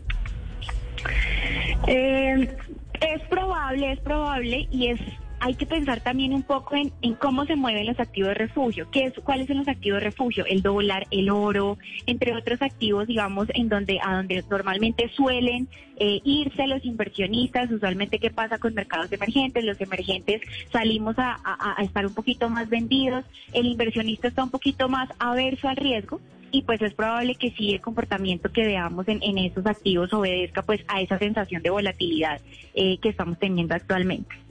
Eh, 1.86 2.56
es 3.00 3.22
probable, 3.28 3.92
es 3.92 4.00
probable 4.00 4.68
y 4.70 4.88
es 4.88 5.00
hay 5.44 5.56
que 5.56 5.66
pensar 5.66 6.00
también 6.00 6.32
un 6.32 6.42
poco 6.42 6.74
en, 6.74 6.90
cómo 7.16 7.44
se 7.44 7.54
mueven 7.54 7.84
los 7.84 8.00
activos 8.00 8.28
de 8.28 8.34
refugio, 8.34 8.90
qué 8.90 9.04
es, 9.04 9.12
cuáles 9.22 9.46
son 9.46 9.58
los 9.58 9.68
activos 9.68 10.00
de 10.00 10.06
refugio, 10.06 10.46
el 10.46 10.62
dólar, 10.62 11.06
el 11.10 11.28
oro, 11.28 11.76
entre 12.06 12.34
otros 12.34 12.62
activos, 12.62 13.06
digamos, 13.06 13.48
en 13.52 13.68
donde 13.68 14.00
a 14.02 14.16
donde 14.16 14.42
normalmente 14.48 15.10
suelen 15.10 15.68
eh, 15.98 16.22
irse 16.24 16.66
los 16.66 16.82
inversionistas, 16.86 17.70
usualmente 17.70 18.18
qué 18.18 18.30
pasa 18.30 18.56
con 18.56 18.72
mercados 18.72 19.12
emergentes, 19.12 19.62
los 19.66 19.78
emergentes 19.82 20.40
salimos 20.72 21.14
a 21.18 21.76
estar 21.82 22.06
un 22.06 22.14
poquito 22.14 22.48
más 22.48 22.70
vendidos, 22.70 23.26
el 23.52 23.66
inversionista 23.66 24.28
está 24.28 24.44
un 24.44 24.50
poquito 24.50 24.88
más 24.88 25.10
averso 25.18 25.68
al 25.68 25.76
riesgo 25.76 26.22
y 26.52 26.62
pues 26.62 26.80
es 26.80 26.94
probable 26.94 27.34
que 27.34 27.50
sí 27.50 27.74
el 27.74 27.82
comportamiento 27.82 28.50
que 28.50 28.64
veamos 28.64 29.08
en, 29.08 29.22
en 29.22 29.36
esos 29.36 29.66
activos 29.66 30.10
obedezca 30.14 30.62
pues 30.62 30.82
a 30.88 31.02
esa 31.02 31.18
sensación 31.18 31.62
de 31.62 31.68
volatilidad 31.68 32.40
eh, 32.74 32.96
que 32.98 33.10
estamos 33.10 33.38
teniendo 33.38 33.74
actualmente. 33.74 34.43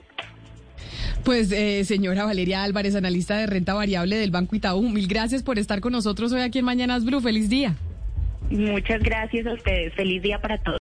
Pues, 1.24 1.52
eh, 1.54 1.86
señora 1.86 2.26
Valeria 2.26 2.64
Álvarez, 2.64 2.96
analista 2.96 3.38
de 3.38 3.48
renta 3.48 3.74
variable 3.74 4.18
del 4.18 4.32
Banco 4.32 4.56
Itaú, 4.56 4.90
mil 4.90 5.08
gracias 5.08 5.42
por 5.42 5.58
estar 5.58 5.80
con 5.80 5.94
nosotros 5.94 6.34
hoy 6.34 6.42
aquí 6.42 6.60
en 6.60 6.66
Mañanas 6.66 7.06
Blue. 7.06 7.22
Feliz 7.22 7.50
día. 7.50 7.76
Muchas 8.50 9.02
gracias 9.02 9.48
a 9.48 9.54
ustedes. 9.54 9.94
Feliz 9.94 10.22
día 10.22 10.40
para 10.40 10.58
todos. 10.58 10.64